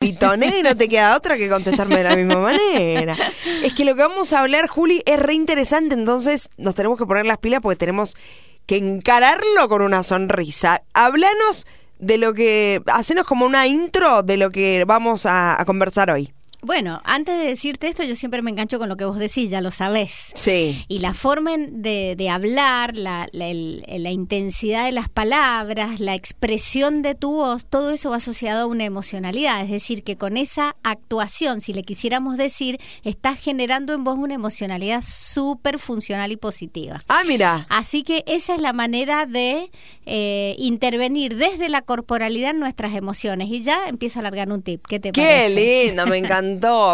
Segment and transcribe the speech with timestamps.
[0.00, 3.14] pitoné no te queda otra que contestarme de la misma manera.
[3.62, 7.04] Es que lo que vamos a hablar, Juli, es re interesante, entonces nos tenemos que
[7.04, 8.16] poner las pilas porque tenemos
[8.64, 10.82] que encararlo con una sonrisa.
[10.94, 11.66] Háblanos
[11.98, 16.32] de lo que, hacenos como una intro de lo que vamos a conversar hoy.
[16.62, 19.60] Bueno, antes de decirte esto, yo siempre me engancho con lo que vos decís, ya
[19.60, 20.32] lo sabés.
[20.34, 20.84] Sí.
[20.88, 26.14] Y la forma de, de hablar, la, la, el- la intensidad de las palabras, la
[26.14, 29.62] expresión de tu voz, todo eso va asociado a una emocionalidad.
[29.62, 34.34] Es decir, que con esa actuación, si le quisiéramos decir, estás generando en vos una
[34.34, 37.00] emocionalidad súper funcional y positiva.
[37.08, 37.66] Ah, mira.
[37.68, 39.70] Así que esa es la manera de
[40.06, 43.48] eh, intervenir desde la corporalidad en nuestras emociones.
[43.50, 44.86] Y ya empiezo a alargar un tip.
[44.86, 45.86] ¿Qué te Qué parece?
[45.86, 46.18] lindo, me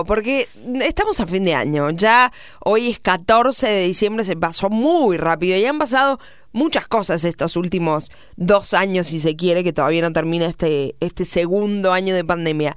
[0.06, 0.48] Porque
[0.83, 1.91] estamos a fin de año.
[1.91, 6.19] Ya hoy es 14 de diciembre, se pasó muy rápido y han pasado
[6.52, 11.24] muchas cosas estos últimos dos años, si se quiere, que todavía no termina este, este
[11.24, 12.77] segundo año de pandemia.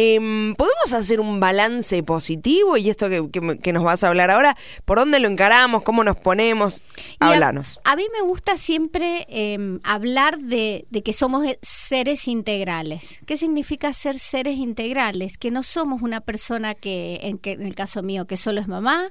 [0.00, 2.76] Em, ¿Podemos hacer un balance positivo?
[2.76, 5.82] Y esto que, que- que nos vas a hablar ahora, ¿por dónde lo encaramos?
[5.82, 6.82] ¿Cómo nos ponemos?
[7.20, 7.80] Y a- Háblanos.
[7.82, 13.18] A, mí me gusta siempre eh, hablar de, de que somos seres integrales.
[13.26, 15.36] ¿Qué significa ser seres integrales?
[15.36, 18.68] Que no somos una persona que, en, que, en el caso mío, que solo es
[18.68, 19.10] mamá,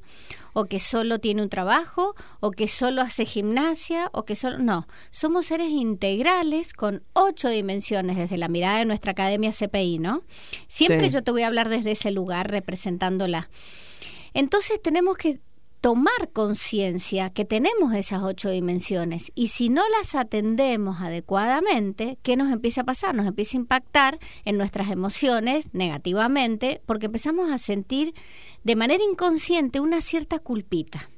[0.59, 4.57] o que solo tiene un trabajo, o que solo hace gimnasia, o que solo...
[4.57, 10.23] No, somos seres integrales con ocho dimensiones desde la mirada de nuestra academia CPI, ¿no?
[10.67, 11.13] Siempre Sí.
[11.13, 13.47] yo te voy a hablar desde ese lugar representándola.
[14.33, 15.39] Entonces tenemos que
[15.81, 22.51] tomar conciencia que tenemos esas ocho dimensiones y si no las atendemos adecuadamente, ¿qué nos
[22.51, 23.15] empieza a pasar?
[23.15, 28.13] Nos empieza a impactar en nuestras emociones negativamente porque empezamos a sentir
[28.63, 31.09] de manera inconsciente una cierta culpita.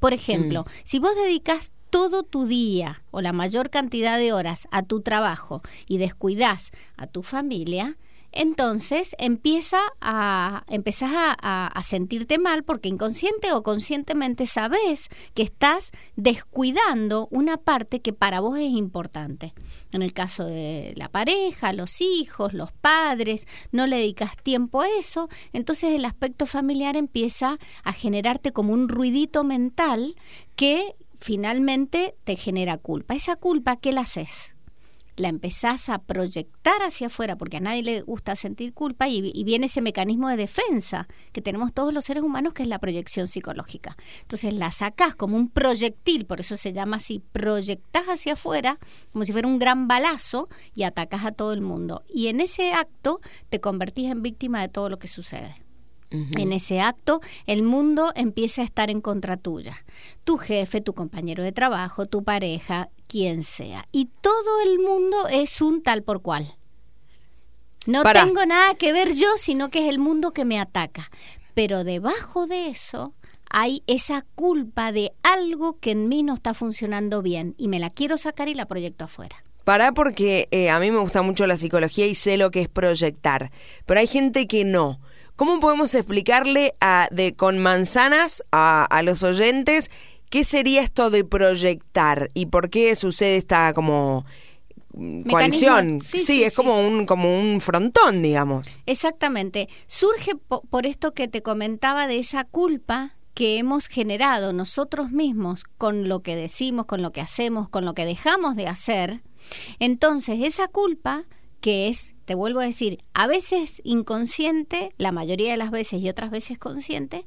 [0.00, 4.82] Por ejemplo, si vos dedicas todo tu día o la mayor cantidad de horas a
[4.82, 7.98] tu trabajo y descuidas a tu familia,
[8.32, 17.28] entonces empieza a, empezás a, sentirte mal porque inconsciente o conscientemente sabes que estás descuidando
[17.30, 19.52] una parte que para vos es importante.
[19.92, 24.88] En el caso de la pareja, los hijos, los padres, no le dedicas tiempo a
[24.88, 30.14] eso, entonces el aspecto familiar empieza a generarte como un ruidito mental
[30.56, 33.14] que finalmente te genera culpa.
[33.14, 34.56] Esa culpa, ¿qué la haces?
[35.16, 39.66] La empezás a proyectar hacia afuera, porque a nadie le gusta sentir culpa, y, viene
[39.66, 43.96] ese mecanismo de defensa que tenemos todos los seres humanos, que es la proyección psicológica.
[44.22, 48.78] Entonces la sacás como un proyectil, por eso se llama así, proyectás hacia afuera,
[49.12, 52.02] como si fuera un gran balazo, y atacás a todo el mundo.
[52.08, 55.61] Y en ese acto te convertís en víctima de todo lo que sucede.
[56.12, 59.74] En ese acto, el mundo empieza a estar en contra tuya.
[60.24, 63.86] Tu jefe, tu compañero de trabajo, tu pareja, quien sea.
[63.92, 66.46] Y todo el mundo es un tal por cual.
[67.86, 71.10] No tengo nada que ver yo, sino que es el mundo que me ataca.
[71.54, 73.14] Pero debajo de eso
[73.50, 77.90] hay esa culpa de algo que en mí no está funcionando bien y me la
[77.90, 79.44] quiero sacar y la proyecto afuera.
[79.64, 82.68] Pará porque eh, a mí me gusta mucho la psicología y sé lo que es
[82.68, 83.52] proyectar,
[83.86, 85.00] pero hay gente que no.
[85.36, 89.90] ¿Cómo podemos explicarle a, de, con manzanas a, a los oyentes
[90.30, 94.24] qué sería esto de proyectar y por qué sucede esta como
[94.94, 96.00] mm, coalición?
[96.00, 96.56] Sí, Sí, sí, es sí.
[96.56, 98.78] como un como un frontón, digamos.
[98.86, 99.68] Exactamente.
[99.86, 105.64] Surge po- por esto que te comentaba de esa culpa que hemos generado nosotros mismos
[105.78, 109.22] con lo que decimos, con lo que hacemos, con lo que dejamos de hacer.
[109.78, 111.24] Entonces, esa culpa
[111.62, 116.08] que es, te vuelvo a decir, a veces inconsciente, la mayoría de las veces y
[116.08, 117.24] otras veces consciente,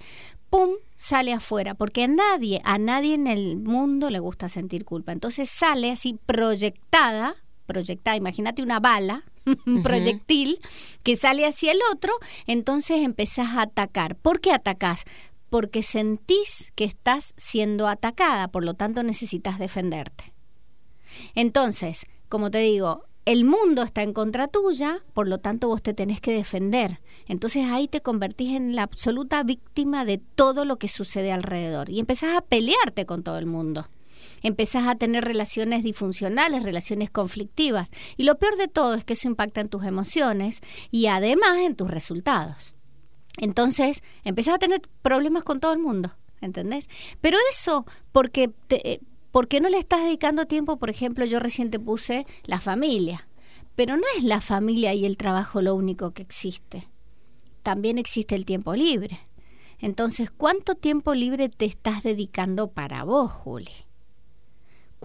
[0.50, 5.13] pum, sale afuera, porque a nadie, a nadie en el mundo le gusta sentir culpa.
[5.13, 7.35] Entonces sale así proyectada,
[7.66, 9.23] proyectada, imagínate una bala,
[9.66, 10.59] un proyectil
[11.02, 12.13] que sale hacia el otro,
[12.46, 14.17] entonces empezás a atacar.
[14.17, 15.06] ¿Por qué atacás?
[15.50, 20.34] Porque sentís que estás siendo atacada, por lo tanto necesitas defenderte.
[21.35, 25.93] Entonces, como te digo, el mundo está en contra tuya, por lo tanto vos te
[25.93, 26.99] tenés que defender.
[27.27, 31.99] Entonces ahí te convertís en la absoluta víctima de todo lo que sucede alrededor y
[31.99, 33.87] empezás a pelearte con todo el mundo.
[34.43, 37.89] Empezás a tener relaciones disfuncionales, relaciones conflictivas.
[38.16, 40.61] Y lo peor de todo es que eso impacta en tus emociones
[40.91, 42.75] y además en tus resultados.
[43.37, 46.87] Entonces, empezás a tener problemas con todo el mundo, ¿entendés?
[47.21, 49.01] Pero eso porque te,
[49.35, 53.28] eh, porque no le estás dedicando tiempo, por ejemplo, yo recién te puse la familia,
[53.76, 56.87] pero no es la familia y el trabajo lo único que existe.
[57.61, 59.20] También existe el tiempo libre.
[59.79, 63.72] Entonces, ¿cuánto tiempo libre te estás dedicando para vos, Juli?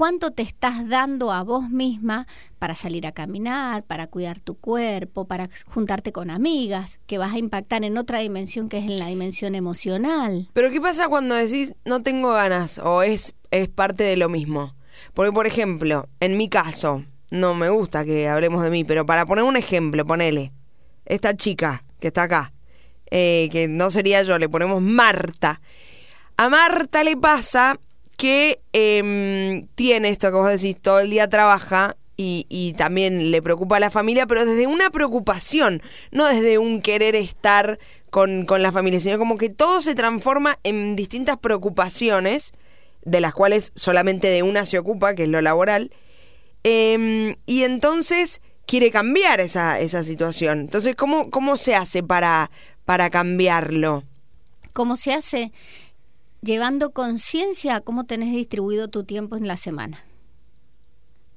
[0.00, 2.26] cuánto te estás dando a vos misma
[2.58, 7.38] para salir a caminar, para cuidar tu cuerpo, para juntarte con amigas, que vas a
[7.38, 10.48] impactar en otra dimensión que es en la dimensión emocional.
[10.54, 14.74] Pero ¿qué pasa cuando decís no tengo ganas o es, es parte de lo mismo?
[15.14, 19.26] Porque, por ejemplo, en mi caso, no me gusta que hablemos de mí, pero para
[19.26, 20.52] poner un ejemplo, ponele,
[21.06, 22.52] esta chica que está acá,
[23.10, 25.60] eh, que no sería yo, le ponemos Marta.
[26.36, 27.78] A Marta le pasa
[28.16, 33.78] que em, tiene esto que vos decís, todo el día trabaja y, también le preocupa
[33.78, 37.78] a la familia, pero desde una preocupación, no desde un querer estar
[38.10, 42.52] con, con la familia, sino como que todo se transforma en distintas preocupaciones,
[43.02, 45.90] de las cuales solamente de una se ocupa, que es lo laboral,
[46.62, 50.60] em, y entonces quiere cambiar esa, esa situación.
[50.60, 52.50] Entonces, ¿cómo, cómo se hace para,
[52.84, 54.04] para cambiarlo?
[54.72, 55.52] ¿Cómo se hace?
[56.42, 59.98] llevando conciencia a cómo tenés distribuido tu tiempo en la semana.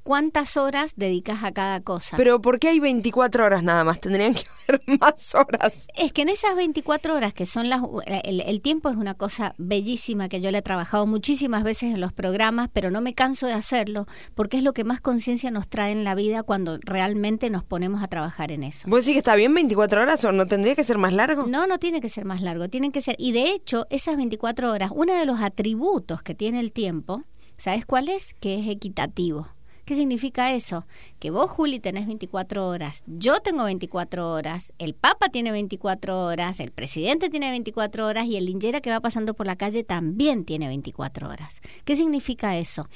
[0.04, 2.18] ¿Cuántas horas dedicas a cada cosa?
[2.18, 4.02] Pero ¿por qué hay 24 horas nada más?
[4.02, 5.88] Tendrían que haber más horas.
[5.96, 7.82] Es que en esas 24 horas, que son las...
[8.26, 12.12] El, tiempo es una cosa bellísima que yo le he trabajado muchísimas veces en los
[12.12, 14.06] programas, pero no me canso de hacerlo,
[14.36, 18.04] porque es lo que más conciencia nos trae en la vida cuando realmente nos ponemos
[18.04, 18.90] a trabajar en eso.
[18.90, 21.46] ¿Vos decís que está bien 24 horas o no tendría que ser más largo?
[21.48, 23.16] No, no tiene que ser más largo, tienen que ser...
[23.20, 27.24] Y de hecho, esas 24 horas, uno de los atributos que tiene el tiempo,
[27.56, 28.34] ¿sabes cuál es?
[28.42, 29.48] Que es equitativo.
[29.86, 30.86] ¿Qué significa eso?
[31.20, 36.60] Que vos, Juli, tenés 24 horas, yo tengo 24 horas, el Papa tiene 24 horas,
[36.60, 40.46] el presidente tiene 24 horas y el linjera que va pasando por la calle también
[40.46, 41.62] tiene 24 horas.
[41.84, 42.88] ¿Qué significa eso?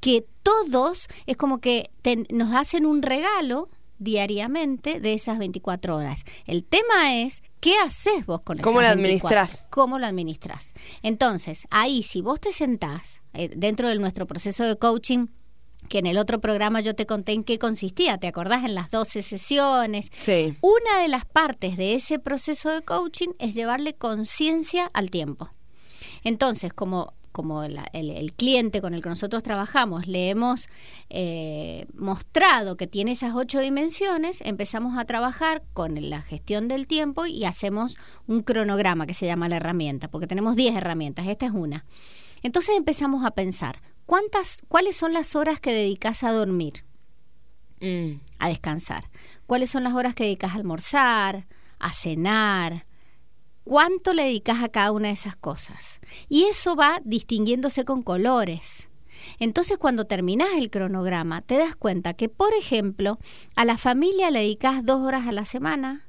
[0.00, 1.90] Que todos es como que
[2.30, 3.68] nos hacen un regalo
[3.98, 6.24] diariamente de esas 24 horas.
[6.46, 9.66] El tema es, ¿qué haces vos con ¿Cómo lo administras?
[9.70, 10.74] ¿Cómo lo administras?
[11.02, 15.26] Entonces, ahí si vos te sentás eh, dentro de nuestro proceso de coaching,
[15.86, 18.64] que en el otro programa yo te conté en qué consistía, ¿te acordás?
[18.64, 20.08] En las 12 sesiones.
[20.12, 20.56] Sí.
[20.60, 25.50] Una de las partes de ese proceso de coaching es llevarle conciencia al tiempo.
[26.24, 27.78] Entonces, como, como el,
[28.34, 30.68] cliente con el que nosotros trabajamos le hemos
[31.10, 37.26] eh, mostrado que tiene esas ocho dimensiones, empezamos a trabajar con la gestión del tiempo
[37.26, 37.96] y hacemos
[38.26, 41.84] un cronograma que se llama la herramienta, porque tenemos 10 herramientas, esta es una.
[42.42, 46.84] Entonces empezamos a pensar, ¿cuántas, ¿cuáles son las horas que dedicas a dormir?
[47.80, 48.20] Mm.
[48.38, 49.10] A descansar.
[49.46, 51.46] ¿Cuáles son las horas que dedicas a almorzar,
[51.78, 52.86] a cenar?
[53.64, 56.00] ¿Cuánto le dedicas a cada una de esas cosas?
[56.28, 58.90] Y eso va distinguiéndose con colores.
[59.38, 63.18] Entonces, cuando terminas el cronograma, te das cuenta que, por ejemplo,
[63.56, 66.05] a la familia le dedicas dos horas a la semana,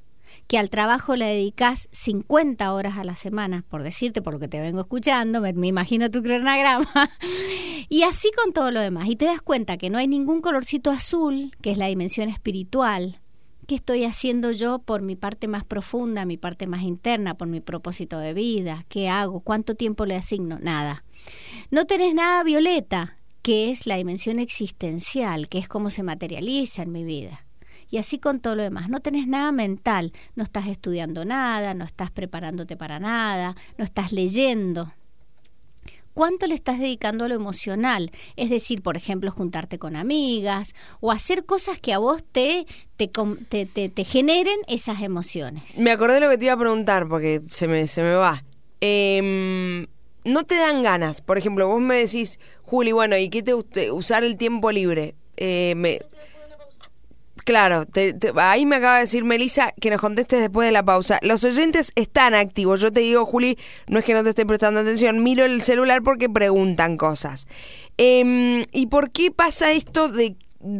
[0.48, 4.48] que al trabajo le dedicas 50 horas a la semana, por decirte, por lo que
[4.48, 6.88] te vengo escuchando, me, imagino tu cronograma,
[7.90, 9.10] y así con todo lo demás.
[9.10, 13.20] Y te das cuenta que no hay ningún colorcito azul, que es la dimensión espiritual.
[13.68, 17.60] ¿Qué estoy haciendo yo por mi parte más profunda, mi parte más interna, por mi
[17.60, 18.86] propósito de vida?
[18.88, 19.42] ¿Qué hago?
[19.42, 20.58] ¿Cuánto tiempo le asigno?
[20.62, 21.04] Nada.
[21.70, 26.94] No tenés nada violeta, que es la dimensión existencial, que es cómo se materializa en
[26.94, 27.47] mi vida.
[27.89, 28.89] Y así con todo lo demás.
[28.89, 34.12] No tenés nada mental, no estás estudiando nada, no estás preparándote para nada, no estás
[34.12, 34.92] leyendo.
[36.18, 38.10] ¿Cuánto le estás dedicando a lo emocional?
[38.38, 43.12] Es decir, por ejemplo, juntarte con amigas o hacer cosas que a vos te, te,
[43.68, 45.78] te, te, generen esas emociones.
[45.78, 48.44] Me acordé lo que te iba a preguntar porque se me, se me va.
[48.81, 49.85] Em,
[50.23, 51.21] no te dan ganas.
[51.21, 53.54] Por ejemplo, vos me decís, Juli, bueno, ¿y qué te
[53.92, 55.14] usar el tiempo libre?
[55.38, 56.00] Eh, me,
[57.47, 57.85] Claro,
[58.35, 61.18] ahí me acaba de decir Melissa que nos contestes después de la pausa.
[61.21, 62.81] Los oyentes están activos.
[62.81, 66.01] Yo te digo, Juli, no es que no te esté prestando atención, miro el celular
[66.04, 67.47] porque preguntan cosas.
[67.95, 70.35] Em, ¿Y por qué pasa esto de,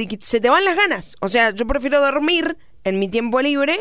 [0.10, 1.16] que se te van las ganas?
[1.22, 3.80] O sea, yo prefiero dormir en mi tiempo libre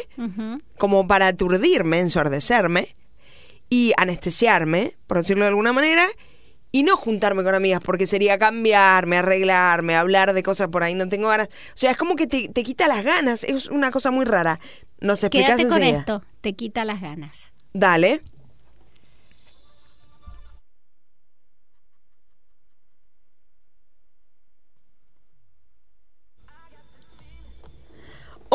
[0.78, 2.94] como para aturdirme, ensordecerme
[3.68, 6.06] y anestesiarme, por decirlo de alguna manera,
[6.76, 11.08] y no juntarme con amigas porque sería cambiarme, arreglarme, hablar de cosas por ahí, no
[11.08, 11.48] tengo ganas.
[11.48, 14.60] O sea, es como que te, quita las ganas, es una cosa muy rara.
[15.00, 17.54] Nos explicas Quédate con esto, te quita las ganas.
[17.72, 18.20] Dale.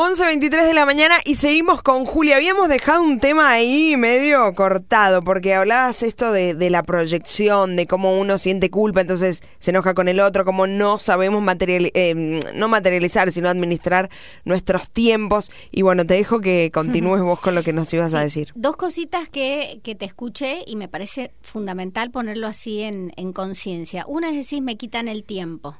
[0.01, 2.37] 11.23 de la mañana y seguimos con Julia.
[2.37, 7.85] Habíamos dejado un tema ahí medio cortado porque hablabas esto de, de la proyección, de
[7.85, 12.39] cómo uno siente culpa, entonces se enoja con el otro, cómo no sabemos material, eh,
[12.55, 14.09] no materializar, sino administrar
[14.43, 15.51] nuestros tiempos.
[15.69, 18.51] Y bueno, te dejo que continúes vos con lo que nos ibas a decir.
[18.55, 24.05] Dos cositas que, que te escuché y me parece fundamental ponerlo así en, en conciencia.
[24.07, 25.75] Una es decir, me quitan el tiempo.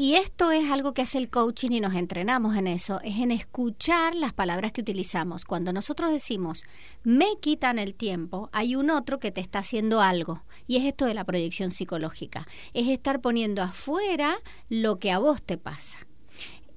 [0.00, 3.32] Y esto es algo que hace el coaching y nos entrenamos en eso, es en
[3.32, 5.44] escuchar las palabras que utilizamos.
[5.44, 6.66] Cuando nosotros decimos,
[7.02, 10.44] me quitan el tiempo, hay un otro que te está haciendo algo.
[10.68, 12.46] Y es esto de la proyección psicológica.
[12.74, 15.98] Es estar poniendo afuera lo que a vos te pasa.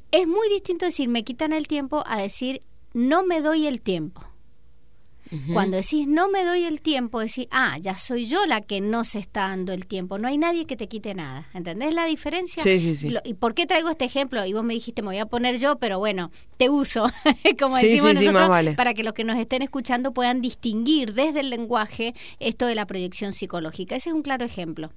[0.09, 2.63] Es muy distinto decir, me quitan el tiempo a decir,
[2.95, 4.30] no me doy el tiempo.
[5.53, 9.03] Cuando decís no me doy el tiempo, decís, ah, ya soy yo la que no
[9.05, 10.17] se está dando el tiempo.
[10.17, 11.47] No hay nadie que te quite nada.
[11.53, 12.61] ¿Entendés la diferencia?
[12.61, 13.13] Sí, sí, sí.
[13.23, 14.45] ¿Y por qué traigo este ejemplo?
[14.45, 17.05] Y vos me dijiste, me voy a poner yo, pero bueno, te uso,
[17.59, 18.73] como Sí, decimos sí, nosotros, vale.
[18.73, 22.85] para que los que nos estén escuchando puedan distinguir desde el lenguaje esto de la
[22.85, 23.95] proyección psicológica.
[23.95, 24.91] Ese es un claro ejemplo.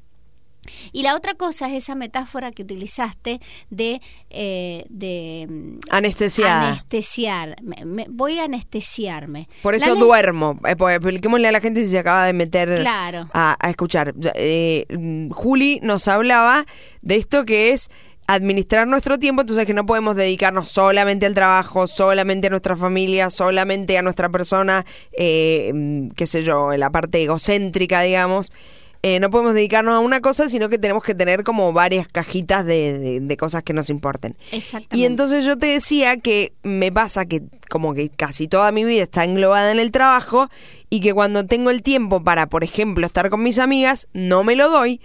[0.93, 3.41] Y la otra cosa es esa metáfora que utilizaste
[3.71, 6.69] de, eh, de mm, Anestesiada.
[6.69, 7.57] anestesiar.
[7.63, 9.49] Me- me- voy a anestesiarme.
[9.63, 10.59] Por eso duermo.
[10.67, 13.29] Eh, pues, expliquémosle a la gente si se acaba de meter Claro.
[13.33, 14.15] a, a escuchar.
[14.35, 16.65] Eh, mm, Juli nos hablaba
[17.03, 17.91] de esto que es
[18.27, 23.29] administrar nuestro tiempo, entonces que no podemos dedicarnos solamente al trabajo, solamente a nuestra familia,
[23.29, 28.51] solamente a nuestra persona, eh, mm, qué sé yo, en la parte egocéntrica, digamos.
[29.07, 32.65] Eh, no podemos dedicarnos a una cosa, sino que tenemos que tener como varias cajitas
[32.65, 34.35] de, de- de cosas que nos importen.
[34.51, 34.97] Exactamente.
[34.97, 39.03] Y entonces yo te decía que me pasa que como que casi toda mi vida
[39.03, 40.49] está englobada en el trabajo
[40.89, 44.57] y que cuando tengo el tiempo para, por ejemplo, estar con mis amigas, no me
[44.57, 45.03] lo doy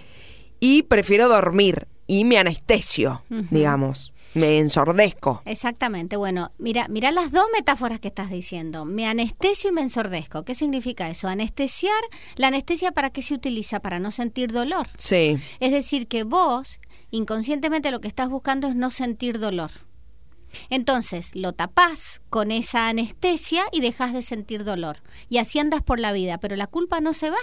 [0.61, 5.41] y prefiero dormir y me anestesio, digamos, me ensordezco.
[5.45, 6.15] Exactamente.
[6.17, 8.85] Bueno, mira, mira las dos metáforas que estás diciendo.
[8.85, 10.43] Me anestesio y me ensordezco.
[10.45, 11.27] ¿Qué significa eso?
[11.27, 12.01] Anestesiar,
[12.35, 13.79] la anestesia para qué se utiliza?
[13.81, 14.87] Para no sentir dolor.
[14.97, 16.79] Sí, Es decir, que vos
[17.11, 19.71] inconscientemente lo que estás buscando es no sentir dolor.
[20.69, 24.97] Entonces lo tapás con esa anestesia y dejas de sentir dolor.
[25.29, 27.37] Y así andas por la vida, pero la culpa no se va.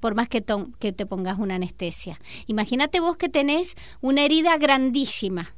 [0.00, 2.18] Por más que, ton- que te pongas una anestesia.
[2.46, 5.54] Imagínate vos que tenés una herida grandísima.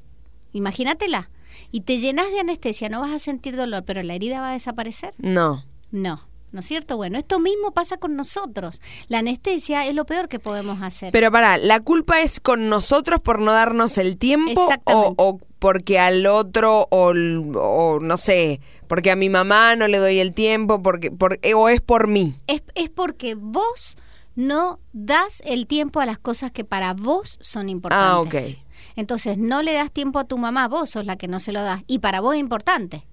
[0.54, 1.28] Imagínatela.
[1.70, 4.52] Y te llenas de anestesia, no vas a sentir dolor, pero la herida va a
[4.54, 5.14] desaparecer.
[5.18, 5.64] no.
[5.90, 6.96] No, ¿no es cierto?
[6.96, 8.82] Bueno, esto mismo pasa con nosotros.
[9.06, 11.12] La anestesia es lo peor que podemos hacer.
[11.12, 16.00] Pero para, ¿la culpa es con nosotros por no darnos el tiempo o, o porque
[16.00, 20.82] al otro o, o no sé, porque a mi mamá no le doy el tiempo
[20.82, 22.34] porque por, eh, o es por mí?
[22.49, 23.96] es, es porque vos
[24.34, 28.44] no das el tiempo a las cosas que para vos son importantes.
[28.44, 28.63] Ah, ok.
[28.97, 31.63] Entonces no le das tiempo a tu mamá, vos sos la que no se lo
[31.63, 31.83] das.
[31.87, 33.05] Y para vos es importante.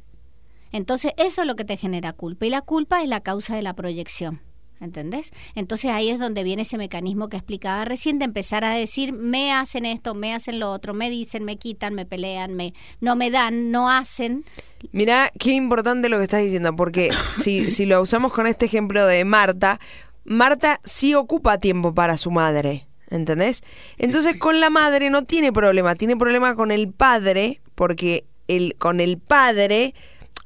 [0.71, 2.45] Entonces eso es lo que te genera culpa.
[2.45, 4.41] Y la culpa es la causa de la proyección.
[4.79, 5.31] ¿Entendés?
[5.53, 9.53] Entonces ahí es donde viene ese mecanismo que explicaba recién de empezar a decir, me
[9.53, 13.29] hacen esto, me hacen lo otro, me dicen, me quitan, me pelean, me, no me
[13.29, 14.43] dan, no hacen.
[14.91, 19.05] Mira, qué importante lo que estás diciendo, porque si, si lo usamos con este ejemplo
[19.05, 19.79] de Marta,
[20.23, 23.63] Marta sí ocupa tiempo para su madre, ¿entendés?
[23.97, 28.99] Entonces con la madre no tiene problema, tiene problema con el padre, porque el, con
[28.99, 29.93] el padre,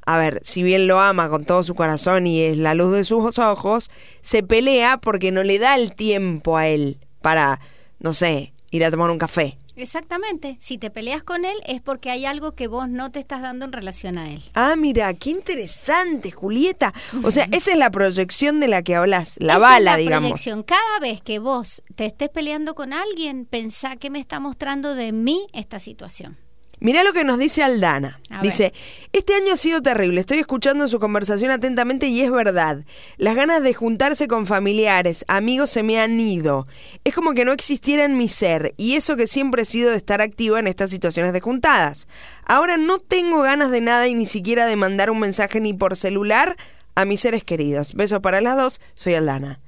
[0.04, 3.04] a ver, si bien lo ama con todo su corazón y es la luz de
[3.04, 7.60] sus ojos, se pelea porque no le da el tiempo a él para,
[8.00, 9.56] no sé, ir a tomar un café.
[9.76, 10.56] Exactamente.
[10.60, 13.64] Si te peleas con él es porque hay algo que vos no te estás dando
[13.64, 14.42] en relación a él.
[14.54, 16.92] Ah, mira, qué interesante, Julieta.
[17.22, 19.96] O sea, esa es la proyección de la que hablas, la Esa es bala, la
[19.96, 20.30] digamos.
[20.30, 20.62] proyección.
[20.62, 25.12] Cada vez que vos te estés peleando con alguien, pensá que me está mostrando de
[25.12, 26.38] mí esta situación.
[26.78, 28.20] Mira lo que nos dice Aldana.
[28.30, 28.74] A Dice,
[29.12, 32.84] este año ha sido terrible, estoy escuchando su conversación atentamente y es verdad.
[33.16, 36.66] Las ganas de juntarse con familiares, amigos se me han ido.
[37.04, 39.96] Es como que no existiera en mi ser y eso que siempre he sido de
[39.96, 42.08] estar activa en estas situaciones de juntadas.
[42.44, 45.96] Ahora no tengo ganas de nada y ni siquiera de mandar un mensaje ni por
[45.96, 46.56] celular
[46.94, 47.94] a mis seres queridos.
[47.94, 49.60] Besos para las dos, soy Aldana.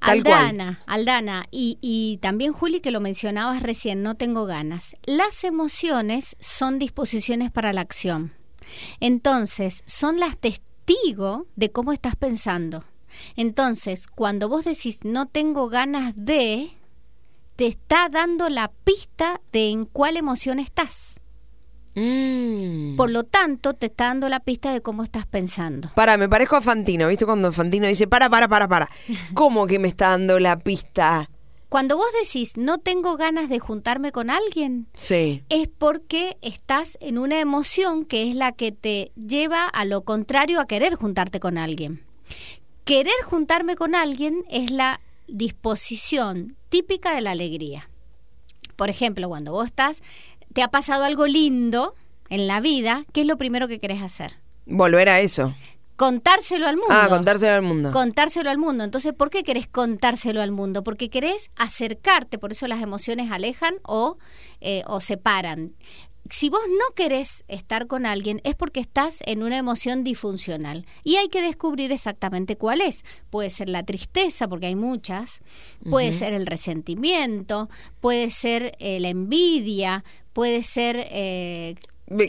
[0.00, 4.96] Aldana, Aldana, y, y también Juli, que lo mencionabas recién, no tengo ganas.
[5.04, 8.32] Las emociones son disposiciones para la acción.
[9.00, 12.84] Entonces, son las testigos de cómo estás pensando.
[13.36, 16.70] Entonces, cuando vos decís no tengo ganas de,
[17.56, 21.17] te está dando la pista de en cuál emoción estás.
[21.94, 22.96] Mm.
[22.96, 25.90] Por lo tanto, te está dando la pista de cómo estás pensando.
[25.94, 27.24] Para, me parezco a Fantino, ¿viste?
[27.24, 28.88] Cuando Fantino dice, para, para, para, para.
[29.34, 31.30] ¿Cómo que me está dando la pista
[31.68, 35.42] Cuando vos decís no tengo ganas de juntarme con alguien, Sí.
[35.48, 40.60] es porque estás en una emoción que es la que te lleva a lo contrario
[40.60, 42.02] a querer juntarte con alguien.
[42.84, 47.90] Querer juntarme con alguien es la disposición típica de la alegría.
[48.76, 50.02] Por ejemplo, cuando vos estás,
[50.58, 51.94] te ha pasado algo lindo
[52.30, 54.38] en la vida, ¿qué es lo primero que querés hacer?
[54.66, 55.54] Volver a eso.
[55.94, 56.92] Contárselo al mundo.
[56.92, 57.92] Ah, contárselo al mundo.
[57.92, 58.82] Contárselo al mundo.
[58.82, 60.82] Entonces, ¿por qué querés contárselo al mundo?
[60.82, 64.18] Porque querés acercarte, por eso las emociones alejan o,
[64.60, 65.76] eh, o separan.
[66.30, 71.16] Si vos no querés estar con alguien es porque estás en una emoción disfuncional y
[71.16, 73.04] hay que descubrir exactamente cuál es.
[73.30, 75.40] Puede ser la tristeza, porque hay muchas,
[75.88, 77.68] puede ser el resentimiento,
[78.00, 81.74] puede ser eh, la envidia, puede ser eh,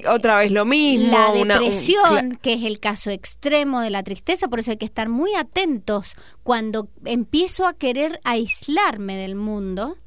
[0.10, 1.12] Otra vez lo mismo.
[1.12, 4.78] la una- un- depresión, que es el caso extremo de la tristeza, por eso hay
[4.78, 9.98] que estar muy atentos cuando empiezo a querer aislarme del mundo,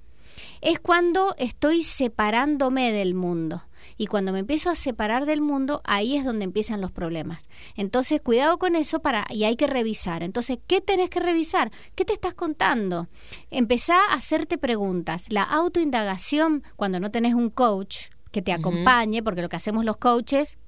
[0.61, 3.63] es cuando estoy separándome del mundo.
[3.97, 7.45] Y cuando me empiezo a separar del mundo, ahí es donde empiezan los problemas.
[7.77, 10.23] Entonces, cuidado con eso para y hay que revisar.
[10.23, 11.71] Entonces, ¿qué tenés que revisar?
[11.95, 13.09] ¿Qué te estás contando?
[13.51, 15.27] Empezá a hacerte preguntas.
[15.31, 19.99] La autoindagación, cuando no tenés un coach que te acompañe, porque lo que hacemos los
[19.99, 20.59] coaches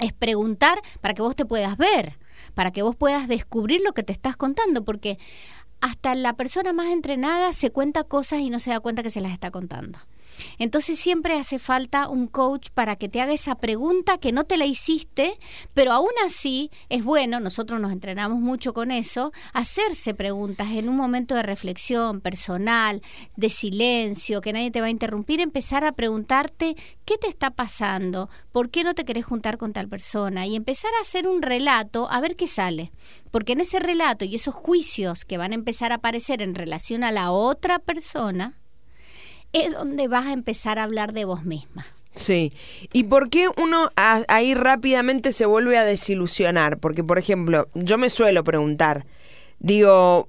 [0.00, 2.18] es preguntar para que vos te puedas ver,
[2.54, 5.18] para que vos puedas descubrir lo que te estás contando, porque
[5.80, 9.20] hasta la persona más entrenada se cuenta cosas y no se da cuenta que se
[9.20, 9.98] las está contando.
[10.58, 14.56] Entonces siempre hace falta un coach para que te haga esa pregunta que no te
[14.56, 15.38] la hiciste,
[15.74, 20.96] pero aún así es bueno, nosotros nos entrenamos mucho con eso, hacerse preguntas en un
[20.96, 23.02] momento de reflexión personal,
[23.36, 28.28] de silencio, que nadie te va a interrumpir, empezar a preguntarte qué te está pasando,
[28.52, 32.10] por qué no te querés juntar con tal persona y empezar a hacer un relato
[32.10, 32.92] a ver qué sale.
[33.30, 37.04] Porque en ese relato y esos juicios que van a empezar a aparecer en relación
[37.04, 38.58] a la otra persona,
[39.52, 41.86] es donde vas a empezar a hablar de vos misma.
[42.14, 42.52] Sí.
[42.92, 46.78] ¿Y por qué uno a- ahí rápidamente se vuelve a desilusionar?
[46.78, 49.06] Porque, por ejemplo, yo me suelo preguntar,
[49.60, 50.28] digo,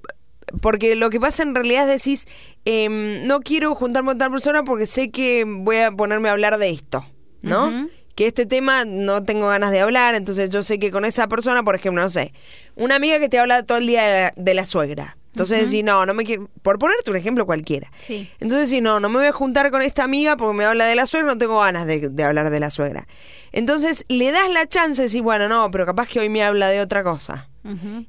[0.62, 2.26] porque lo que pasa en realidad es decís,
[2.64, 6.58] em, no quiero juntarme con tal persona porque sé que voy a ponerme a hablar
[6.58, 7.04] de esto,
[7.42, 7.88] ¿no?
[8.14, 11.62] Que este tema no tengo ganas de hablar, entonces yo sé que con esa persona,
[11.64, 12.32] por ejemplo, no sé,
[12.76, 15.16] una amiga que te habla todo el día de la, de la suegra.
[15.34, 17.90] Entonces decís, no, no me quiero, por ponerte un ejemplo cualquiera.
[17.98, 18.30] Sí.
[18.38, 20.94] Entonces, si no, no me voy a juntar con esta amiga porque me habla de
[20.94, 23.08] la suegra, no tengo ganas de, de hablar de la suegra.
[23.50, 26.68] Entonces, le das la chance de decir, bueno, no, pero capaz que hoy me habla
[26.68, 27.48] de otra cosa.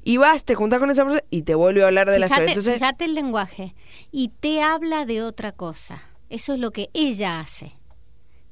[0.04, 2.46] Y vas, te juntás con esa persona y te vuelve a hablar de la suegra.
[2.46, 3.74] Entonces, fíjate el lenguaje.
[4.12, 6.02] Y te habla de otra cosa.
[6.28, 7.72] Eso es lo que ella hace.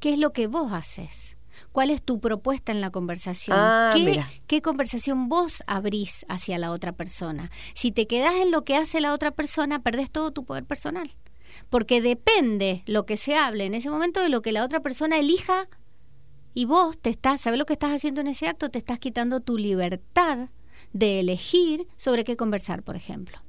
[0.00, 1.33] ¿Qué es lo que vos haces?
[1.74, 3.58] ¿Cuál es tu propuesta en la conversación?
[3.58, 4.30] Ah, ¿Qué, mira.
[4.46, 7.50] ¿Qué conversación vos abrís hacia la otra persona?
[7.74, 11.16] Si te quedás en lo que hace la otra persona, perdés todo tu poder personal.
[11.70, 15.18] Porque depende lo que se hable en ese momento de lo que la otra persona
[15.18, 15.66] elija
[16.54, 18.68] y vos te estás, ¿sabes lo que estás haciendo en ese acto?
[18.68, 20.50] Te estás quitando tu libertad
[20.92, 23.43] de elegir sobre qué conversar, por ejemplo.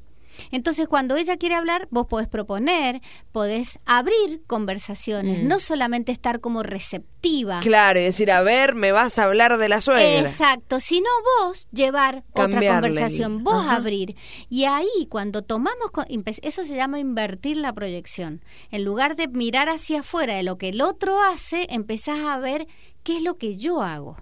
[0.52, 5.48] Entonces, cuando ella quiere hablar, vos podés proponer, podés abrir conversaciones, Mm.
[5.48, 7.60] no solamente estar como receptiva.
[7.62, 10.20] claro, y decir, a ver, me vas a hablar de la suegra.
[10.30, 11.08] Exacto, sino
[11.42, 13.78] vos llevar otra Cambiarle conversación, vos Ajá.
[13.78, 14.16] abrir.
[14.50, 15.90] Y ahí cuando tomamos,
[16.44, 18.42] eso se llama invertir la proyección.
[18.70, 22.68] En lugar de mirar hacia afuera de lo que el otro hace, empezás a ver
[23.04, 24.18] qué es lo que yo hago.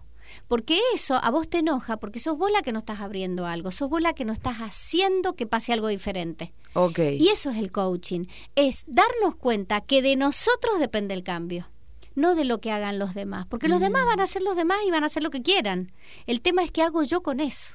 [0.48, 3.72] Porque eso a vos te enoja, porque sos vos la que no estás abriendo algo,
[3.72, 6.54] sos vos la que no estás haciendo que pase algo diferente.
[6.74, 7.00] Ok.
[7.20, 11.70] Y eso es el coaching, es darnos cuenta que de nosotros depende el cambio,
[12.16, 14.78] no de lo que hagan los demás, porque los demás van a hacer los demás
[14.88, 15.92] y van a hacer lo que quieran.
[16.28, 17.74] El tema es qué hago yo con eso.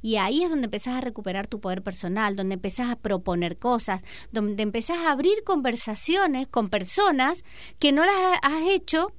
[0.00, 4.04] Y ahí es donde empezás a recuperar tu poder personal, donde empezás a proponer cosas,
[4.30, 7.42] donde empezás a abrir conversaciones con personas
[7.80, 9.12] que no las ha- has hecho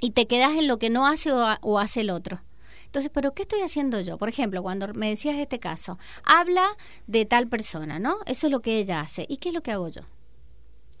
[0.00, 2.40] y te quedas en lo que no hace o, ha- o hace el otro.
[2.86, 4.16] Entonces, ¿pero qué estoy haciendo yo?
[4.18, 6.66] Por ejemplo, cuando me decías este caso, habla
[7.06, 8.18] de tal persona, ¿no?
[8.26, 9.26] Eso es lo que ella hace.
[9.28, 10.02] ¿Y qué es lo que hago yo?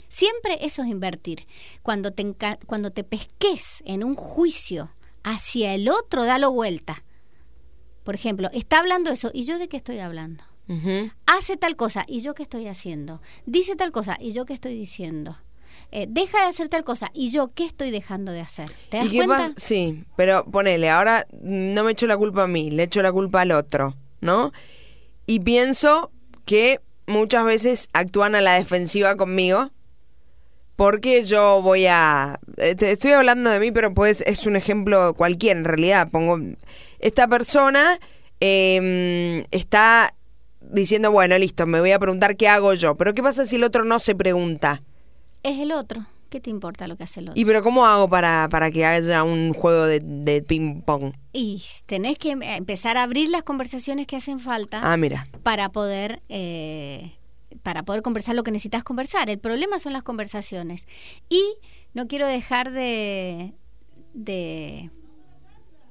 [0.08, 1.46] Siempre eso es invertir.
[1.82, 2.34] Cuando te,
[2.66, 4.90] cuando te pesques en un juicio
[5.24, 7.02] hacia el otro, dalo vuelta.
[8.04, 10.44] Por ejemplo, está hablando eso, ¿y yo de qué estoy hablando?
[11.26, 13.20] Hace tal cosa, ¿y yo qué estoy haciendo?
[13.46, 15.36] Dice tal cosa, ¿y yo qué estoy diciendo?
[15.92, 18.70] Eh, deja de hacer tal cosa, ¿y yo qué estoy dejando de hacer?
[18.90, 19.36] ¿Te das ¿Y qué cuenta?
[19.38, 19.52] pasa?
[19.56, 23.42] Sí, pero ponele, ahora no me echo la culpa a mí, le echo la culpa
[23.42, 24.52] al otro, ¿no?
[25.26, 26.10] Y pienso
[26.44, 29.70] que muchas veces actúan a la defensiva conmigo
[30.76, 32.38] porque yo voy a...
[32.58, 36.10] eh, te- Estoy hablando de mí, pero pues es un ejemplo cualquiera en realidad.
[36.10, 36.38] Pongo...
[36.98, 37.98] Esta persona
[38.40, 40.14] eh, está
[40.60, 42.94] diciendo, bueno, listo, me voy a preguntar qué hago yo.
[42.96, 44.82] Pero ¿qué pasa si el otro no se pregunta?
[45.46, 46.04] Es el otro.
[46.28, 47.40] ¿Qué te importa lo que hace el otro?
[47.40, 51.12] ¿Y pero cómo hago para, para que haya un juego de, de ping-pong?
[51.32, 55.26] Y tenés que empezar a abrir las conversaciones que hacen falta Ah, mira.
[55.44, 57.12] para poder eh,
[57.62, 59.30] para poder conversar lo que necesitas conversar.
[59.30, 60.86] El problema son las conversaciones.
[61.28, 61.42] Y
[61.94, 63.54] no quiero dejar de,
[64.12, 64.90] de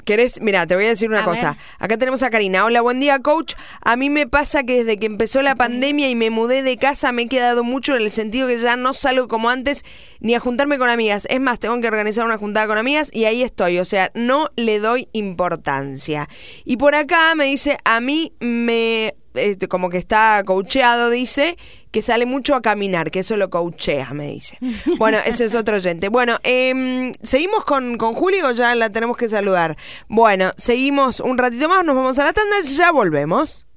[0.05, 0.39] ¿Querés?
[0.39, 1.51] Mira, te voy a decir una A cosa.
[1.53, 1.59] ver.
[1.79, 2.63] Acá tenemos a Karina.
[2.63, 3.55] Hola, buen día, coach.
[3.81, 7.11] A mí me pasa que desde que empezó la pandemia y me mudé de casa
[7.11, 9.83] me he quedado mucho en el sentido que ya no salgo como antes
[10.19, 11.27] ni a juntarme con amigas.
[11.29, 13.79] Es más, tengo que organizar una juntada con amigas y ahí estoy.
[13.79, 16.29] O sea, no le doy importancia.
[16.63, 19.15] Y por acá me dice, a mí me...
[19.35, 21.57] este, como que está coacheado, dice,
[21.91, 24.57] que sale mucho a caminar, que eso lo coachea, me dice.
[24.97, 26.09] Bueno, ese es otro oyente.
[26.09, 29.77] Bueno, em, seguimos con, con Juli o ya la tenemos que saludar.
[30.07, 33.67] Bueno, seguimos un ratito más, nos vamos a la tanda, ya volvemos.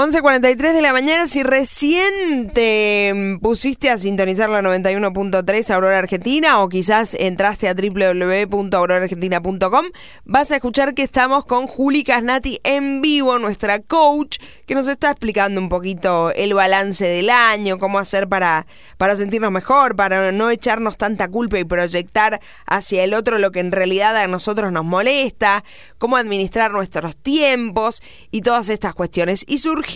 [0.00, 6.62] 11.43 de la mañana, si recién te mm, pusiste a sintonizar la 91.3 Aurora Argentina
[6.62, 9.86] o quizás entraste a www.auroraargentina.com,
[10.24, 15.10] vas a escuchar que estamos con Juli Casnati en vivo, nuestra coach, que nos está
[15.10, 20.48] explicando un poquito el balance del año, cómo hacer para, para sentirnos mejor, para no
[20.48, 24.86] echarnos tanta culpa y proyectar hacia el otro lo que en realidad a nosotros nos
[24.86, 25.62] molesta,
[25.98, 29.44] cómo administrar nuestros tiempos y todas estas cuestiones.
[29.46, 29.89] Y surgió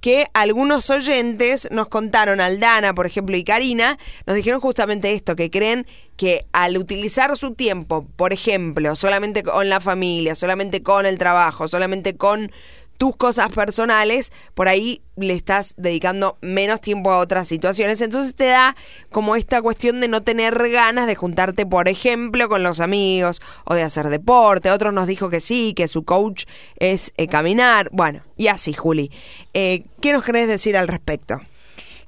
[0.00, 5.50] que algunos oyentes nos contaron, Aldana, por ejemplo, y Karina, nos dijeron justamente esto, que
[5.50, 5.86] creen
[6.16, 11.68] que al utilizar su tiempo, por ejemplo, solamente con la familia, solamente con el trabajo,
[11.68, 12.50] solamente con
[12.98, 18.00] tus cosas personales, por ahí le estás dedicando menos tiempo a otras situaciones.
[18.00, 18.76] Entonces te da
[19.10, 23.74] como esta cuestión de no tener ganas de juntarte, por ejemplo, con los amigos o
[23.74, 24.72] de hacer deporte.
[24.72, 26.44] Otros nos dijo que sí, que su coach
[26.76, 27.88] es eh, caminar.
[27.92, 29.12] Bueno, y así, Juli.
[29.54, 31.40] Eh, ¿Qué nos querés decir al respecto?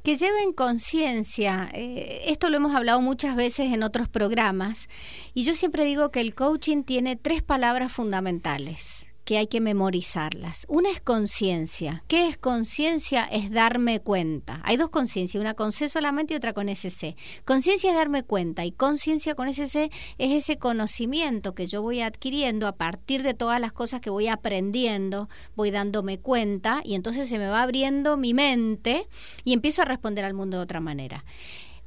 [0.02, 1.68] que lleven conciencia.
[1.74, 4.88] Eh, esto lo hemos hablado muchas veces en otros programas
[5.34, 10.66] y yo siempre digo que el coaching tiene tres palabras fundamentales que hay que memorizarlas.
[10.68, 12.02] Una es conciencia.
[12.08, 13.22] ¿Qué es conciencia?
[13.22, 14.60] Es darme cuenta.
[14.64, 17.14] Hay dos conciencias, una con C solamente y otra con SC.
[17.44, 19.88] Conciencia es darme cuenta y conciencia con SC
[20.18, 24.26] es ese conocimiento que yo voy adquiriendo a partir de todas las cosas que voy
[24.26, 29.06] aprendiendo, voy dándome cuenta y entonces se me va abriendo mi mente
[29.44, 31.24] y empiezo a responder al mundo de otra manera.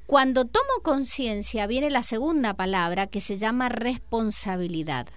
[0.06, 5.10] Cuando tomo conciencia viene la segunda palabra que se llama responsabilidad.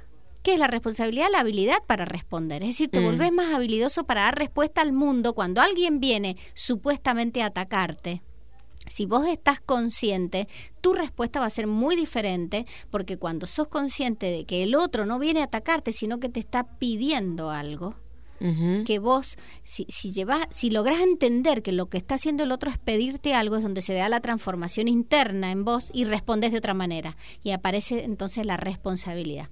[0.46, 1.26] ¿Qué es la responsabilidad?
[1.32, 2.62] La habilidad para responder.
[2.62, 3.04] Es decir, te Mm.
[3.04, 8.22] volvés más habilidoso para dar respuesta al mundo cuando alguien viene supuestamente a atacarte.
[8.86, 10.46] Si vos estás consciente,
[10.80, 15.04] tu respuesta va a ser muy diferente porque cuando sos consciente de que el otro
[15.04, 17.96] no viene a atacarte, sino que te está pidiendo algo,
[18.84, 22.70] que vos, si, si, llevas, si lográs entender que lo que está haciendo el otro
[22.70, 26.58] es pedirte algo, es donde se da la transformación interna en vos y respondes de
[26.58, 27.16] otra manera.
[27.42, 29.48] Y aparece entonces la responsabilidad.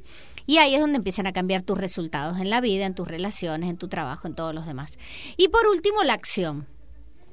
[0.46, 3.70] Y ahí es donde empiezan a cambiar tus resultados en la vida, en tus relaciones,
[3.70, 4.98] en tu trabajo, en todos los demás.
[5.36, 6.66] Y por último, la acción.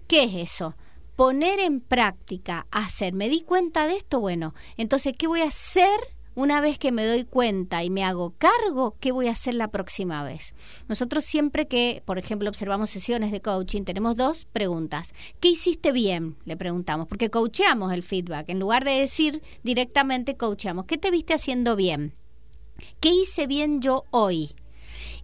[0.07, 0.75] ¿Qué es eso?
[1.15, 3.13] Poner en práctica, hacer.
[3.13, 4.19] ¿Me di cuenta de esto?
[4.19, 5.99] Bueno, entonces, ¿qué voy a hacer
[6.35, 8.95] una vez que me doy cuenta y me hago cargo?
[8.99, 10.55] ¿Qué voy a hacer la próxima vez?
[10.87, 15.13] Nosotros siempre que, por ejemplo, observamos sesiones de coaching, tenemos dos preguntas.
[15.41, 16.37] ¿Qué hiciste bien?
[16.45, 18.49] Le preguntamos, porque coacheamos el feedback.
[18.49, 20.85] En lugar de decir directamente, coacheamos.
[20.85, 22.15] ¿Qué te viste haciendo bien?
[22.99, 24.55] ¿Qué hice bien yo hoy?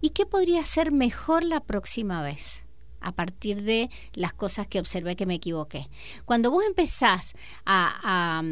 [0.00, 2.64] ¿Y qué podría hacer mejor la próxima vez?
[3.00, 5.88] a partir de las cosas que observé que me equivoqué.
[6.24, 8.42] Cuando vos empezás a, a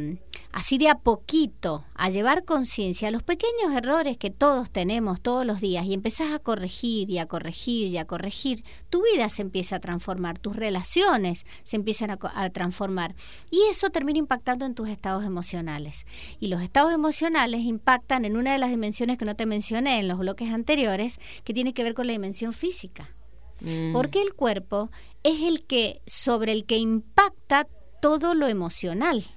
[0.56, 5.44] así de a poquito a llevar conciencia a los pequeños errores que todos tenemos todos
[5.44, 9.42] los días y empezás a corregir y a corregir y a corregir, tu vida se
[9.42, 13.14] empieza a transformar, tus relaciones se empiezan a, a transformar
[13.50, 16.06] y eso termina impactando en tus estados emocionales.
[16.40, 20.08] Y los estados emocionales impactan en una de las dimensiones que no te mencioné en
[20.08, 23.14] los bloques anteriores, que tiene que ver con la dimensión física.
[23.60, 23.92] Mm.
[23.92, 24.90] Porque el cuerpo
[25.22, 27.66] es el que sobre el que impacta
[28.00, 29.35] todo lo emocional.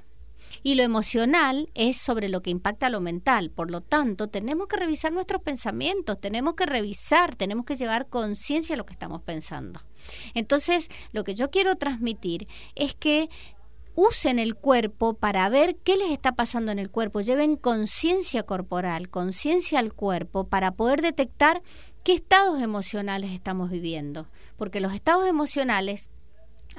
[0.63, 3.49] Y lo emocional es sobre lo que impacta lo mental.
[3.51, 8.75] Por lo tanto, tenemos que revisar nuestros pensamientos, tenemos que revisar, tenemos que llevar conciencia
[8.75, 9.79] a lo que estamos pensando.
[10.33, 13.29] Entonces, lo que yo quiero transmitir es que
[13.95, 19.09] usen el cuerpo para ver qué les está pasando en el cuerpo, lleven conciencia corporal,
[19.09, 21.61] conciencia al cuerpo para poder detectar
[22.03, 26.09] qué estados emocionales estamos viviendo, porque los estados emocionales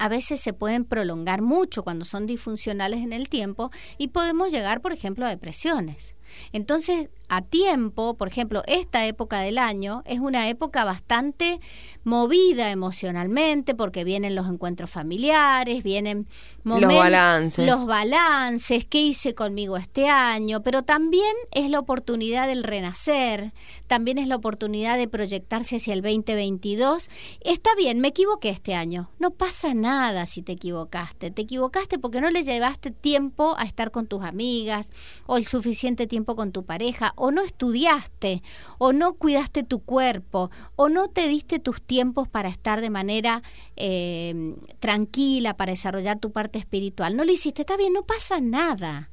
[0.00, 4.80] a veces se pueden prolongar mucho cuando son disfuncionales en el tiempo y podemos llegar,
[4.80, 6.16] por ejemplo, a depresiones.
[6.52, 11.60] Entonces, a tiempo, por ejemplo, esta época del año es una época bastante
[12.02, 16.26] movida emocionalmente porque vienen los encuentros familiares, vienen
[16.64, 17.64] los balances.
[17.64, 23.52] Los balances, qué hice conmigo este año, pero también es la oportunidad del renacer,
[23.86, 27.08] también es la oportunidad de proyectarse hacia el 2022.
[27.42, 29.08] Está bien, me equivoqué este año.
[29.20, 31.30] No pasa nada si te equivocaste.
[31.30, 34.90] Te equivocaste porque no le llevaste tiempo a estar con tus amigas
[35.26, 38.42] o el suficiente tiempo con tu pareja o no estudiaste,
[38.78, 43.42] o no cuidaste tu cuerpo, o no te diste tus tiempos para estar de manera
[43.76, 47.14] eh, tranquila, para desarrollar tu parte espiritual.
[47.16, 49.11] No lo hiciste, está bien, no pasa nada.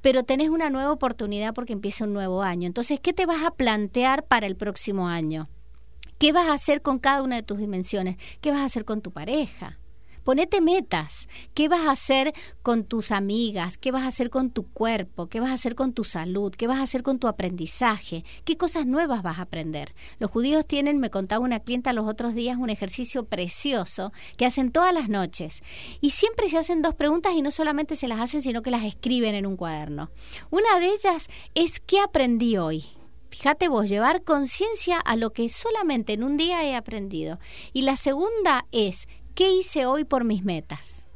[0.00, 2.66] Pero tenés una nueva oportunidad porque empieza un nuevo año.
[2.66, 5.48] Entonces, ¿qué te vas a plantear para el próximo año?
[6.18, 8.16] ¿Qué vas a hacer con cada una de tus dimensiones?
[8.40, 9.78] ¿Qué vas a hacer con tu pareja?
[10.24, 11.28] Ponete metas.
[11.54, 12.32] ¿Qué vas a hacer
[12.62, 13.76] con tus amigas?
[13.78, 15.28] ¿Qué vas a hacer con tu cuerpo?
[15.28, 16.54] ¿Qué vas a hacer con tu salud?
[16.54, 18.24] ¿Qué vas a hacer con tu aprendizaje?
[18.44, 19.94] ¿Qué cosas nuevas vas a aprender?
[20.18, 24.70] Los judíos tienen, me contaba una clienta los otros días, un ejercicio precioso que hacen
[24.70, 25.62] todas las noches.
[26.00, 28.84] Y siempre se hacen dos preguntas y no solamente se las hacen, sino que las
[28.84, 30.10] escriben en un cuaderno.
[30.50, 32.84] Una de ellas es ¿qué aprendí hoy?
[33.32, 37.38] Fíjate vos, llevar conciencia a lo que solamente en un día he aprendido.
[37.72, 41.06] Y la segunda es, ¿Qué hice hoy por mis metas?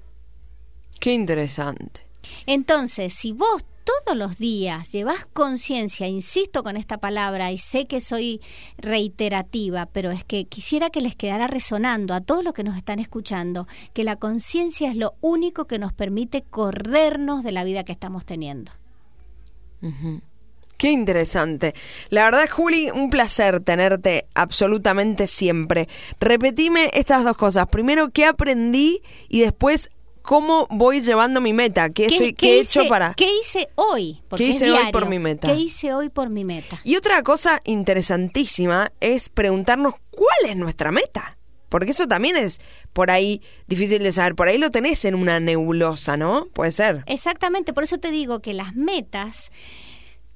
[1.00, 2.07] Qué interesante.
[2.46, 8.00] Entonces, si vos todos los días llevas conciencia, insisto con esta palabra y sé que
[8.00, 8.40] soy
[8.79, 12.98] reiterativa, pero es que quisiera que les quedara resonando a todos los que nos están
[12.98, 17.92] escuchando, que la conciencia es lo único que nos permite corrernos de la vida que
[17.92, 18.72] estamos teniendo.
[20.76, 21.74] Qué interesante.
[22.10, 25.88] La verdad, Juli, un placer tenerte absolutamente siempre.
[26.20, 27.66] Repetime estas dos cosas.
[27.68, 29.00] Primero, ¿qué aprendí?
[29.28, 31.88] Y después, ¿cómo voy llevando mi meta?
[31.88, 33.14] ¿Qué, estoy, he hecho para...?
[33.14, 34.20] ¿Qué hice hoy?
[34.36, 35.48] ¿Qué hice hoy por mi meta?
[35.48, 36.78] ¿Qué hice hoy por mi meta?
[36.84, 41.38] Y otra cosa interesantísima es preguntarnos cuál es nuestra meta.
[41.70, 42.60] Porque eso también es
[42.92, 44.34] por ahí difícil de saber.
[44.34, 46.46] Por ahí lo tenés en una nebulosa, ¿no?
[46.52, 47.02] Puede ser.
[47.06, 47.72] Exactamente.
[47.72, 49.50] Por eso te digo que las metas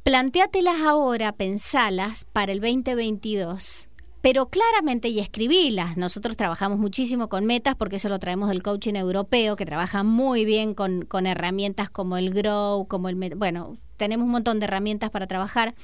[0.03, 3.91] Plantéatelas ahora, pensalas para el 2022
[4.23, 5.97] pero claramente y escribílas.
[5.97, 10.45] Nosotros trabajamos muchísimo con metas porque eso lo traemos del coaching europeo, que trabaja muy
[10.45, 13.17] bien con, con herramientas como el Grow, como el...
[13.37, 15.75] Bueno, tenemos un montón de herramientas para trabajar.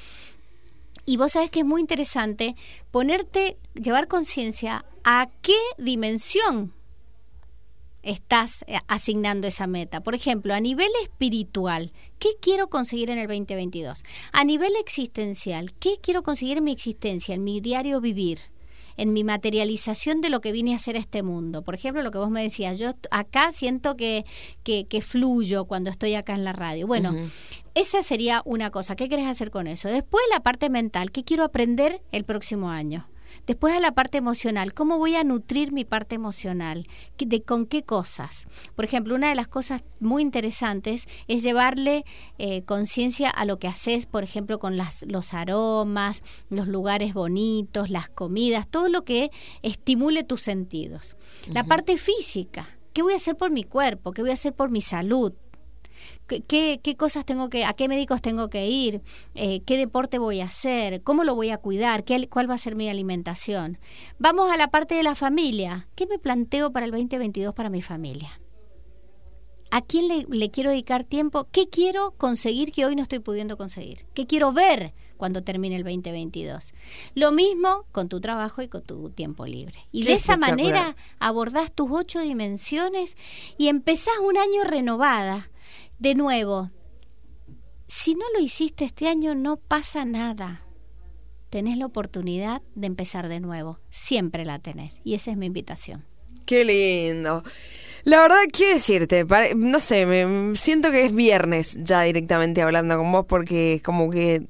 [1.06, 2.56] Y vos sabés que es muy interesante
[2.90, 6.74] ponerte, llevar conciencia a qué dimensión
[8.06, 10.02] estás eh, asignando esa meta.
[10.02, 14.04] Por ejemplo, a nivel espiritual, ¿qué quiero conseguir en el 2022?
[14.32, 18.38] A nivel existencial, ¿qué quiero conseguir en mi existencia, en mi diario vivir?
[18.98, 21.60] en mi materialización de lo que vine a hacer a este mundo.
[21.60, 24.24] Por ejemplo, lo que vos me decías, yo acá siento que,
[24.64, 26.86] que, fluyo cuando estoy acá en la radio.
[26.86, 27.14] Bueno,
[27.74, 28.96] esa sería una cosa.
[28.96, 29.88] ¿Qué querés hacer con eso?
[29.88, 33.06] Después la parte mental, ¿qué quiero aprender el próximo año?
[33.46, 36.88] Después a la parte emocional, ¿cómo voy a nutrir mi parte emocional?
[37.16, 38.48] ¿De con qué cosas?
[38.74, 42.04] Por ejemplo, una de las cosas muy interesantes es llevarle
[42.38, 47.88] eh, conciencia a lo que haces, por ejemplo, con las, los aromas, los lugares bonitos,
[47.88, 49.30] las comidas, todo lo que
[49.62, 51.16] estimule tus sentidos.
[51.52, 54.10] La parte física, ¿qué voy a hacer por mi cuerpo?
[54.10, 55.32] ¿Qué voy a hacer por mi salud?
[56.26, 59.02] Qué, qué cosas tengo que, a qué médicos tengo que ir,
[59.34, 62.58] eh, qué deporte voy a hacer, cómo lo voy a cuidar, ¿Qué, cuál va a
[62.58, 63.78] ser mi alimentación.
[64.18, 65.88] Vamos a la parte de la familia.
[65.94, 68.40] ¿Qué me planteo para el 2022 para mi familia?
[69.70, 71.48] ¿A quién le, le, quiero dedicar tiempo?
[71.50, 74.06] ¿Qué quiero conseguir que hoy no estoy pudiendo conseguir?
[74.14, 76.72] ¿Qué quiero ver cuando termine el 2022?
[77.14, 79.86] Lo mismo con tu trabajo y con tu tiempo libre.
[79.90, 83.16] Y de esa manera abordás tus ocho dimensiones
[83.58, 85.50] y empezás un año renovada,
[85.98, 86.70] de nuevo,
[87.88, 90.62] si no lo hiciste este año no pasa nada.
[91.50, 93.78] Tenés la oportunidad de empezar de nuevo.
[93.88, 95.00] Siempre la tenés.
[95.04, 96.04] Y esa es mi invitación.
[96.44, 97.44] Qué lindo.
[98.04, 99.24] La verdad, quiero decirte,
[99.56, 104.46] no sé, me siento que es viernes ya directamente hablando con vos porque como que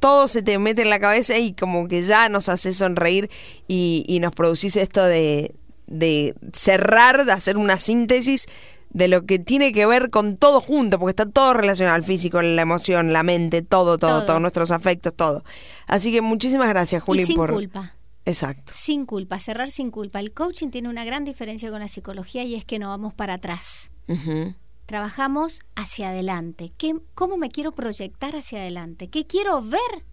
[0.00, 3.30] todo, se te mete en la cabeza y como que ya nos hace sonreír
[3.68, 5.54] y, y nos producís esto de,
[5.86, 8.46] de cerrar, de hacer una síntesis
[8.94, 12.40] de lo que tiene que ver con todo junto, porque está todo relacionado al físico,
[12.40, 15.44] la emoción, la mente, todo, todo, todos nuestros afectos, todo.
[15.86, 17.96] Así que muchísimas gracias, Juli, sin culpa.
[18.24, 18.72] Exacto.
[18.74, 20.20] Sin culpa, cerrar sin culpa.
[20.20, 23.34] El coaching tiene una gran diferencia con la psicología y es que no vamos para
[23.34, 23.90] atrás.
[24.86, 26.72] Trabajamos hacia adelante.
[26.78, 29.08] ¿Qué, ¿Cómo me quiero proyectar hacia adelante?
[29.08, 30.04] ¿Qué quiero ver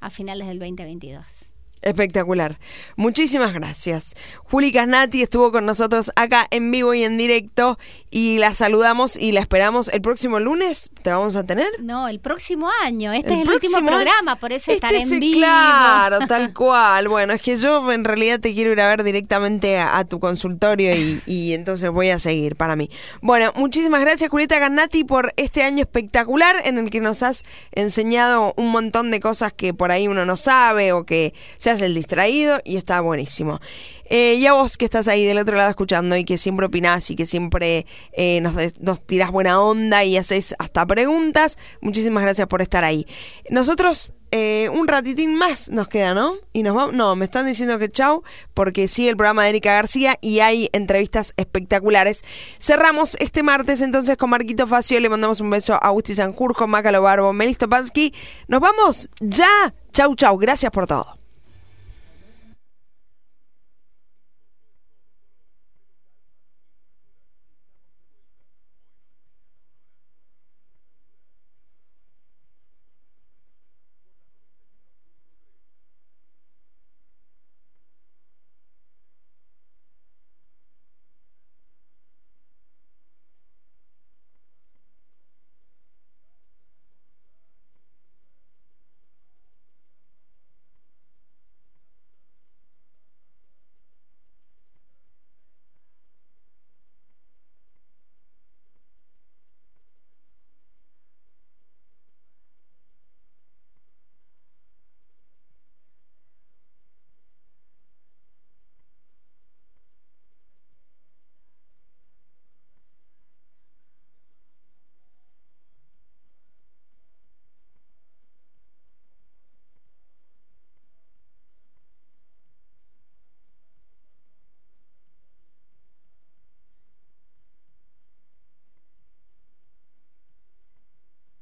[0.00, 1.54] a finales del 2022?
[1.82, 2.58] Espectacular.
[2.96, 4.14] Muchísimas gracias.
[4.44, 7.78] Juli Casnati estuvo con nosotros acá en vivo y en directo
[8.10, 10.90] y la saludamos y la esperamos el próximo lunes.
[11.02, 11.68] ¿Te vamos a tener?
[11.80, 13.12] No, el próximo año.
[13.12, 15.38] Este es el último programa, por eso este estaré en vivo.
[15.38, 17.08] Claro, tal cual.
[17.08, 20.94] Bueno, es que yo en realidad te quiero ir a ver directamente a, tu consultorio
[20.94, 22.90] y, y, entonces voy a seguir para mí.
[23.20, 28.54] Bueno, muchísimas gracias Julieta Casnati por este año espectacular en el que nos has enseñado
[28.56, 32.60] un montón de cosas que por ahí uno no sabe o que se el distraído
[32.64, 33.60] y está buenísimo.
[34.06, 37.10] Eh, y a vos que estás ahí del otro lado escuchando y que siempre opinás
[37.10, 42.48] y que siempre eh, nos, nos tirás buena onda y haces hasta preguntas, muchísimas gracias
[42.48, 43.06] por estar ahí.
[43.50, 46.34] Nosotros eh, un ratitín más nos queda, ¿no?
[46.52, 46.94] Y nos vamos.
[46.94, 48.22] No, me están diciendo que chau,
[48.54, 52.24] porque sigue el programa de Erika García y hay entrevistas espectaculares.
[52.60, 55.00] Cerramos este martes entonces con Marquito Facio.
[55.00, 58.14] Le mandamos un beso a Agustín Sanjurjo, Macalo Barbo, Melisto Pansky.
[58.46, 59.74] Nos vamos ya.
[59.92, 60.38] Chau, chau.
[60.38, 61.19] Gracias por todo.